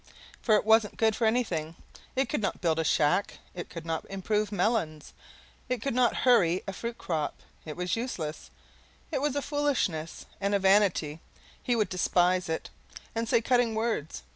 For 0.41 0.55
it 0.55 0.65
wasn't 0.65 0.97
good 0.97 1.15
for 1.15 1.27
anything; 1.27 1.75
it 2.15 2.27
could 2.27 2.41
not 2.41 2.59
build 2.59 2.79
a 2.79 2.83
shack, 2.83 3.37
it 3.53 3.69
could 3.69 3.85
not 3.85 4.03
improve 4.09 4.51
melons, 4.51 5.13
it 5.69 5.79
could 5.79 5.93
not 5.93 6.15
hurry 6.25 6.63
a 6.67 6.73
fruit 6.73 6.97
crop; 6.97 7.43
it 7.65 7.77
was 7.77 7.95
useless, 7.95 8.49
it 9.11 9.21
was 9.21 9.35
a 9.35 9.43
foolishness 9.43 10.25
and 10.41 10.55
a 10.55 10.59
vanity; 10.59 11.19
he 11.61 11.75
would 11.75 11.89
despise 11.89 12.49
it 12.49 12.71
and 13.13 13.29
say 13.29 13.41
cutting 13.41 13.75
words. 13.75 14.23